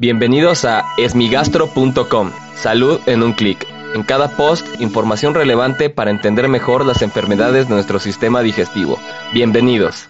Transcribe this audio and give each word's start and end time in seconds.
Bienvenidos 0.00 0.64
a 0.64 0.86
esmigastro.com. 0.96 2.32
Salud 2.54 3.00
en 3.04 3.22
un 3.22 3.34
clic. 3.34 3.66
En 3.94 4.02
cada 4.02 4.34
post, 4.34 4.66
información 4.80 5.34
relevante 5.34 5.90
para 5.90 6.10
entender 6.10 6.48
mejor 6.48 6.86
las 6.86 7.02
enfermedades 7.02 7.68
de 7.68 7.74
nuestro 7.74 7.98
sistema 7.98 8.40
digestivo. 8.40 8.98
Bienvenidos. 9.34 10.08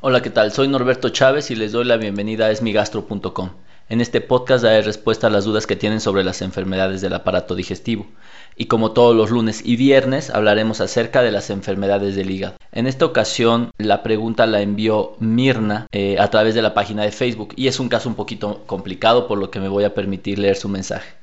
Hola, 0.00 0.22
¿qué 0.22 0.30
tal? 0.30 0.50
Soy 0.50 0.66
Norberto 0.66 1.10
Chávez 1.10 1.52
y 1.52 1.54
les 1.54 1.70
doy 1.70 1.84
la 1.84 1.98
bienvenida 1.98 2.46
a 2.46 2.50
esmigastro.com. 2.50 3.50
En 3.90 4.02
este 4.02 4.20
podcast 4.20 4.62
daré 4.62 4.82
respuesta 4.82 5.28
a 5.28 5.30
las 5.30 5.46
dudas 5.46 5.66
que 5.66 5.74
tienen 5.74 6.02
sobre 6.02 6.22
las 6.22 6.42
enfermedades 6.42 7.00
del 7.00 7.14
aparato 7.14 7.54
digestivo. 7.54 8.06
Y 8.54 8.66
como 8.66 8.92
todos 8.92 9.16
los 9.16 9.30
lunes 9.30 9.62
y 9.64 9.76
viernes 9.76 10.28
hablaremos 10.28 10.82
acerca 10.82 11.22
de 11.22 11.32
las 11.32 11.48
enfermedades 11.48 12.14
del 12.14 12.30
hígado. 12.30 12.56
En 12.70 12.86
esta 12.86 13.06
ocasión 13.06 13.70
la 13.78 14.02
pregunta 14.02 14.46
la 14.46 14.60
envió 14.60 15.16
Mirna 15.20 15.86
eh, 15.90 16.18
a 16.18 16.28
través 16.28 16.54
de 16.54 16.60
la 16.60 16.74
página 16.74 17.02
de 17.02 17.12
Facebook 17.12 17.54
y 17.56 17.68
es 17.68 17.80
un 17.80 17.88
caso 17.88 18.10
un 18.10 18.14
poquito 18.14 18.62
complicado 18.66 19.26
por 19.26 19.38
lo 19.38 19.50
que 19.50 19.60
me 19.60 19.68
voy 19.68 19.84
a 19.84 19.94
permitir 19.94 20.38
leer 20.38 20.56
su 20.56 20.68
mensaje. 20.68 21.14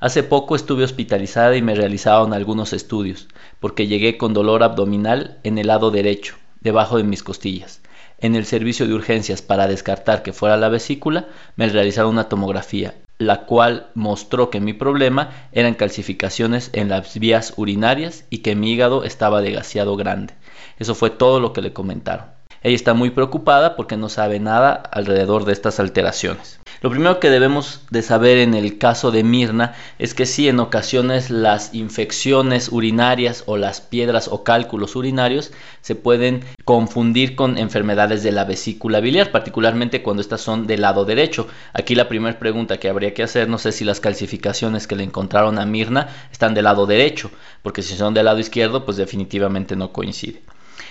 Hace 0.00 0.24
poco 0.24 0.56
estuve 0.56 0.82
hospitalizada 0.82 1.56
y 1.56 1.62
me 1.62 1.76
realizaron 1.76 2.32
algunos 2.32 2.72
estudios 2.72 3.28
porque 3.60 3.86
llegué 3.86 4.18
con 4.18 4.34
dolor 4.34 4.64
abdominal 4.64 5.38
en 5.44 5.56
el 5.56 5.68
lado 5.68 5.92
derecho, 5.92 6.34
debajo 6.62 6.96
de 6.96 7.04
mis 7.04 7.22
costillas. 7.22 7.80
En 8.20 8.34
el 8.34 8.46
servicio 8.46 8.88
de 8.88 8.94
urgencias 8.94 9.42
para 9.42 9.68
descartar 9.68 10.24
que 10.24 10.32
fuera 10.32 10.56
la 10.56 10.68
vesícula, 10.68 11.28
me 11.54 11.68
realizaron 11.68 12.10
una 12.10 12.28
tomografía, 12.28 12.96
la 13.18 13.46
cual 13.46 13.90
mostró 13.94 14.50
que 14.50 14.58
mi 14.60 14.72
problema 14.72 15.30
eran 15.52 15.74
calcificaciones 15.74 16.70
en 16.72 16.88
las 16.88 17.16
vías 17.18 17.54
urinarias 17.56 18.24
y 18.28 18.38
que 18.38 18.56
mi 18.56 18.72
hígado 18.72 19.04
estaba 19.04 19.40
demasiado 19.40 19.96
grande. 19.96 20.34
Eso 20.80 20.96
fue 20.96 21.10
todo 21.10 21.38
lo 21.38 21.52
que 21.52 21.62
le 21.62 21.72
comentaron. 21.72 22.26
Ella 22.64 22.74
está 22.74 22.92
muy 22.92 23.10
preocupada 23.10 23.76
porque 23.76 23.96
no 23.96 24.08
sabe 24.08 24.40
nada 24.40 24.72
alrededor 24.72 25.44
de 25.44 25.52
estas 25.52 25.78
alteraciones. 25.78 26.58
Lo 26.80 26.90
primero 26.90 27.18
que 27.18 27.28
debemos 27.28 27.80
de 27.90 28.02
saber 28.02 28.38
en 28.38 28.54
el 28.54 28.78
caso 28.78 29.10
de 29.10 29.24
Mirna 29.24 29.74
es 29.98 30.14
que 30.14 30.26
sí, 30.26 30.48
en 30.48 30.60
ocasiones 30.60 31.28
las 31.28 31.74
infecciones 31.74 32.68
urinarias 32.70 33.42
o 33.46 33.56
las 33.56 33.80
piedras 33.80 34.28
o 34.28 34.44
cálculos 34.44 34.94
urinarios 34.94 35.50
se 35.80 35.96
pueden 35.96 36.44
confundir 36.64 37.34
con 37.34 37.58
enfermedades 37.58 38.22
de 38.22 38.30
la 38.30 38.44
vesícula 38.44 39.00
biliar, 39.00 39.32
particularmente 39.32 40.04
cuando 40.04 40.20
estas 40.20 40.40
son 40.40 40.68
del 40.68 40.82
lado 40.82 41.04
derecho. 41.04 41.48
Aquí 41.72 41.96
la 41.96 42.08
primera 42.08 42.38
pregunta 42.38 42.78
que 42.78 42.88
habría 42.88 43.12
que 43.12 43.24
hacer, 43.24 43.48
no 43.48 43.58
sé 43.58 43.72
si 43.72 43.84
las 43.84 43.98
calcificaciones 43.98 44.86
que 44.86 44.94
le 44.94 45.02
encontraron 45.02 45.58
a 45.58 45.66
Mirna 45.66 46.08
están 46.30 46.54
del 46.54 46.64
lado 46.64 46.86
derecho, 46.86 47.32
porque 47.64 47.82
si 47.82 47.96
son 47.96 48.14
del 48.14 48.26
lado 48.26 48.38
izquierdo, 48.38 48.84
pues 48.84 48.96
definitivamente 48.96 49.74
no 49.74 49.92
coincide. 49.92 50.42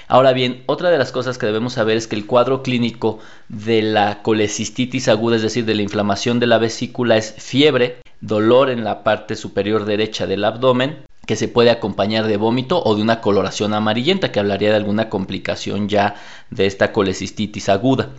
Ahora 0.10 0.32
bien, 0.32 0.64
otra 0.68 0.90
de 0.90 0.98
las 0.98 1.12
cosas 1.12 1.38
que 1.38 1.46
debemos 1.46 1.74
saber 1.74 1.98
es 1.98 2.08
que 2.08 2.16
el 2.16 2.26
cuadro 2.26 2.64
clínico 2.64 3.20
de 3.50 3.82
la 3.82 4.22
colecistitis 4.22 5.10
aguda, 5.10 5.36
es 5.36 5.42
decir, 5.42 5.66
de 5.66 5.76
la 5.76 5.82
inflamación 5.82 6.40
de 6.40 6.48
la 6.48 6.60
vesícula, 6.60 7.18
es 7.18 7.34
fiebre, 7.38 7.98
dolor 8.22 8.70
en 8.70 8.86
la 8.86 9.04
parte 9.04 9.36
superior 9.36 9.84
derecha 9.84 10.26
del 10.26 10.46
abdomen, 10.46 11.00
que 11.26 11.36
se 11.36 11.50
puede 11.50 11.72
acompañar 11.72 12.26
de 12.26 12.38
vómito 12.38 12.82
o 12.82 12.96
de 12.96 13.02
una 13.02 13.20
coloración 13.20 13.74
amarillenta, 13.74 14.32
que 14.32 14.40
hablaría 14.40 14.70
de 14.70 14.78
alguna 14.78 15.10
complicación 15.10 15.90
ya 15.90 16.16
de 16.52 16.68
esta 16.68 16.94
colecistitis 16.94 17.68
aguda 17.68 18.12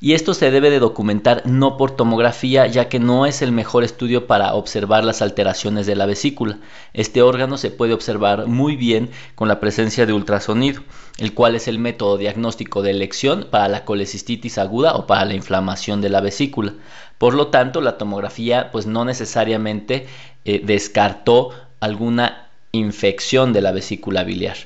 y 0.00 0.14
esto 0.14 0.34
se 0.34 0.50
debe 0.50 0.70
de 0.70 0.78
documentar 0.78 1.42
no 1.46 1.76
por 1.76 1.92
tomografía 1.92 2.66
ya 2.66 2.88
que 2.88 2.98
no 2.98 3.26
es 3.26 3.42
el 3.42 3.52
mejor 3.52 3.84
estudio 3.84 4.26
para 4.26 4.54
observar 4.54 5.04
las 5.04 5.22
alteraciones 5.22 5.86
de 5.86 5.96
la 5.96 6.06
vesícula. 6.06 6.58
Este 6.92 7.22
órgano 7.22 7.56
se 7.56 7.70
puede 7.70 7.94
observar 7.94 8.46
muy 8.46 8.76
bien 8.76 9.10
con 9.34 9.48
la 9.48 9.60
presencia 9.60 10.06
de 10.06 10.12
ultrasonido, 10.12 10.82
el 11.18 11.34
cual 11.34 11.54
es 11.54 11.68
el 11.68 11.78
método 11.78 12.18
diagnóstico 12.18 12.82
de 12.82 12.90
elección 12.90 13.46
para 13.50 13.68
la 13.68 13.84
colecistitis 13.84 14.58
aguda 14.58 14.94
o 14.94 15.06
para 15.06 15.24
la 15.24 15.34
inflamación 15.34 16.00
de 16.00 16.10
la 16.10 16.20
vesícula. 16.20 16.74
Por 17.18 17.34
lo 17.34 17.48
tanto, 17.48 17.80
la 17.80 17.96
tomografía 17.96 18.70
pues 18.72 18.86
no 18.86 19.04
necesariamente 19.04 20.06
eh, 20.44 20.60
descartó 20.64 21.50
alguna 21.80 22.48
infección 22.72 23.52
de 23.52 23.62
la 23.62 23.72
vesícula 23.72 24.24
biliar. 24.24 24.56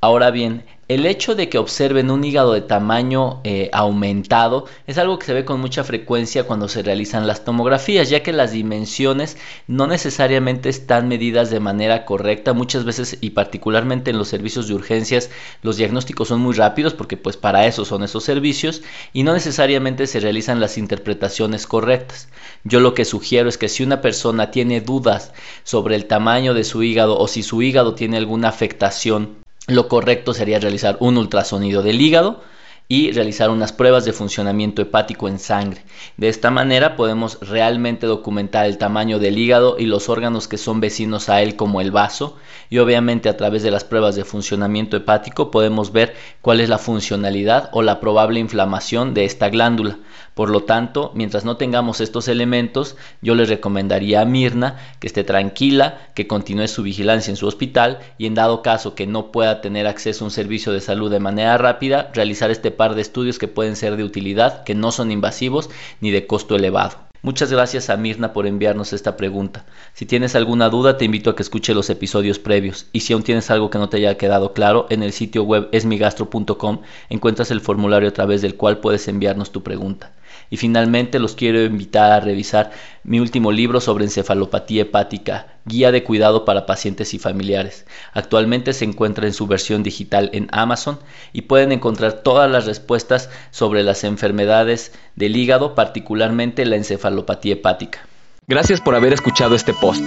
Ahora 0.00 0.30
bien, 0.30 0.66
el 0.88 1.06
hecho 1.06 1.34
de 1.34 1.48
que 1.48 1.56
observen 1.56 2.10
un 2.10 2.24
hígado 2.24 2.52
de 2.52 2.60
tamaño 2.60 3.40
eh, 3.44 3.70
aumentado 3.72 4.66
es 4.86 4.98
algo 4.98 5.18
que 5.18 5.26
se 5.26 5.32
ve 5.32 5.44
con 5.46 5.58
mucha 5.60 5.82
frecuencia 5.82 6.44
cuando 6.44 6.68
se 6.68 6.82
realizan 6.82 7.26
las 7.26 7.44
tomografías, 7.44 8.10
ya 8.10 8.22
que 8.22 8.32
las 8.34 8.52
dimensiones 8.52 9.38
no 9.66 9.86
necesariamente 9.86 10.68
están 10.68 11.08
medidas 11.08 11.50
de 11.50 11.60
manera 11.60 12.04
correcta. 12.04 12.52
Muchas 12.52 12.84
veces 12.84 13.16
y 13.20 13.30
particularmente 13.30 14.10
en 14.10 14.18
los 14.18 14.28
servicios 14.28 14.68
de 14.68 14.74
urgencias 14.74 15.30
los 15.62 15.76
diagnósticos 15.76 16.28
son 16.28 16.40
muy 16.40 16.54
rápidos 16.54 16.92
porque 16.92 17.16
pues 17.16 17.38
para 17.38 17.66
eso 17.66 17.84
son 17.84 18.02
esos 18.02 18.24
servicios 18.24 18.82
y 19.14 19.22
no 19.22 19.32
necesariamente 19.32 20.06
se 20.06 20.20
realizan 20.20 20.60
las 20.60 20.76
interpretaciones 20.76 21.66
correctas. 21.66 22.28
Yo 22.62 22.80
lo 22.80 22.92
que 22.92 23.06
sugiero 23.06 23.48
es 23.48 23.56
que 23.56 23.70
si 23.70 23.82
una 23.82 24.02
persona 24.02 24.50
tiene 24.50 24.82
dudas 24.82 25.32
sobre 25.62 25.96
el 25.96 26.04
tamaño 26.06 26.52
de 26.52 26.64
su 26.64 26.82
hígado 26.82 27.18
o 27.18 27.26
si 27.26 27.42
su 27.42 27.62
hígado 27.62 27.94
tiene 27.94 28.18
alguna 28.18 28.48
afectación 28.48 29.43
lo 29.66 29.88
correcto 29.88 30.34
sería 30.34 30.58
realizar 30.58 30.96
un 31.00 31.16
ultrasonido 31.16 31.82
del 31.82 32.00
hígado 32.00 32.42
y 32.86 33.12
realizar 33.12 33.48
unas 33.48 33.72
pruebas 33.72 34.04
de 34.04 34.12
funcionamiento 34.12 34.82
hepático 34.82 35.26
en 35.28 35.38
sangre. 35.38 35.82
De 36.18 36.28
esta 36.28 36.50
manera 36.50 36.96
podemos 36.96 37.38
realmente 37.40 38.06
documentar 38.06 38.66
el 38.66 38.76
tamaño 38.76 39.18
del 39.18 39.38
hígado 39.38 39.76
y 39.78 39.86
los 39.86 40.08
órganos 40.10 40.48
que 40.48 40.58
son 40.58 40.80
vecinos 40.80 41.28
a 41.30 41.40
él 41.40 41.56
como 41.56 41.80
el 41.80 41.90
vaso 41.90 42.36
y 42.68 42.78
obviamente 42.78 43.28
a 43.28 43.36
través 43.36 43.62
de 43.62 43.70
las 43.70 43.84
pruebas 43.84 44.16
de 44.16 44.24
funcionamiento 44.24 44.96
hepático 44.96 45.50
podemos 45.50 45.92
ver 45.92 46.14
cuál 46.42 46.60
es 46.60 46.68
la 46.68 46.78
funcionalidad 46.78 47.70
o 47.72 47.82
la 47.82 48.00
probable 48.00 48.38
inflamación 48.40 49.14
de 49.14 49.24
esta 49.24 49.48
glándula. 49.48 49.98
Por 50.34 50.50
lo 50.50 50.64
tanto, 50.64 51.12
mientras 51.14 51.44
no 51.44 51.56
tengamos 51.56 52.00
estos 52.00 52.26
elementos, 52.26 52.96
yo 53.22 53.36
les 53.36 53.48
recomendaría 53.48 54.20
a 54.20 54.24
Mirna 54.24 54.78
que 54.98 55.06
esté 55.06 55.22
tranquila, 55.22 56.10
que 56.14 56.26
continúe 56.26 56.66
su 56.66 56.82
vigilancia 56.82 57.30
en 57.30 57.36
su 57.36 57.46
hospital 57.46 58.00
y 58.18 58.26
en 58.26 58.34
dado 58.34 58.60
caso 58.60 58.96
que 58.96 59.06
no 59.06 59.30
pueda 59.30 59.60
tener 59.60 59.86
acceso 59.86 60.24
a 60.24 60.26
un 60.26 60.30
servicio 60.32 60.72
de 60.72 60.80
salud 60.80 61.10
de 61.10 61.20
manera 61.20 61.56
rápida, 61.56 62.10
realizar 62.12 62.50
este 62.50 62.72
par 62.74 62.94
de 62.94 63.02
estudios 63.02 63.38
que 63.38 63.48
pueden 63.48 63.76
ser 63.76 63.96
de 63.96 64.04
utilidad, 64.04 64.64
que 64.64 64.74
no 64.74 64.92
son 64.92 65.10
invasivos 65.10 65.70
ni 66.00 66.10
de 66.10 66.26
costo 66.26 66.56
elevado. 66.56 66.98
Muchas 67.24 67.50
gracias 67.50 67.88
a 67.88 67.96
Mirna 67.96 68.34
por 68.34 68.46
enviarnos 68.46 68.92
esta 68.92 69.16
pregunta. 69.16 69.64
Si 69.94 70.04
tienes 70.04 70.34
alguna 70.34 70.68
duda, 70.68 70.98
te 70.98 71.06
invito 71.06 71.30
a 71.30 71.34
que 71.34 71.42
escuche 71.42 71.72
los 71.72 71.88
episodios 71.88 72.38
previos. 72.38 72.86
Y 72.92 73.00
si 73.00 73.14
aún 73.14 73.22
tienes 73.22 73.50
algo 73.50 73.70
que 73.70 73.78
no 73.78 73.88
te 73.88 73.96
haya 73.96 74.18
quedado 74.18 74.52
claro, 74.52 74.86
en 74.90 75.02
el 75.02 75.12
sitio 75.12 75.42
web 75.42 75.70
esmigastro.com 75.72 76.82
encuentras 77.08 77.50
el 77.50 77.62
formulario 77.62 78.10
a 78.10 78.12
través 78.12 78.42
del 78.42 78.56
cual 78.56 78.76
puedes 78.80 79.08
enviarnos 79.08 79.52
tu 79.52 79.62
pregunta. 79.62 80.12
Y 80.50 80.56
finalmente 80.56 81.18
los 81.18 81.34
quiero 81.34 81.62
invitar 81.62 82.12
a 82.12 82.20
revisar 82.20 82.70
mi 83.02 83.20
último 83.20 83.52
libro 83.52 83.80
sobre 83.80 84.04
encefalopatía 84.04 84.82
hepática, 84.82 85.46
Guía 85.64 85.92
de 85.92 86.04
Cuidado 86.04 86.44
para 86.44 86.66
Pacientes 86.66 87.14
y 87.14 87.18
Familiares. 87.18 87.86
Actualmente 88.12 88.72
se 88.72 88.84
encuentra 88.84 89.26
en 89.26 89.32
su 89.32 89.46
versión 89.46 89.82
digital 89.82 90.30
en 90.32 90.48
Amazon 90.52 90.98
y 91.32 91.42
pueden 91.42 91.72
encontrar 91.72 92.22
todas 92.22 92.50
las 92.50 92.66
respuestas 92.66 93.30
sobre 93.50 93.82
las 93.82 94.04
enfermedades 94.04 94.92
del 95.16 95.36
hígado, 95.36 95.74
particularmente 95.74 96.64
la 96.64 96.76
encefalopatía 96.76 97.54
hepática. 97.54 98.06
Gracias 98.46 98.80
por 98.80 98.94
haber 98.94 99.12
escuchado 99.12 99.54
este 99.54 99.72
post. 99.72 100.04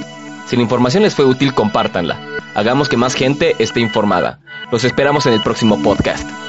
Si 0.48 0.56
la 0.56 0.62
información 0.62 1.04
les 1.04 1.16
fue 1.16 1.26
útil, 1.26 1.54
compártanla. 1.54 2.18
Hagamos 2.56 2.88
que 2.88 2.98
más 2.98 3.16
gente 3.16 3.56
esté 3.60 3.82
informada. 3.82 4.40
Los 4.72 4.84
esperamos 4.84 5.26
en 5.26 5.34
el 5.34 5.42
próximo 5.42 5.82
podcast. 5.84 6.47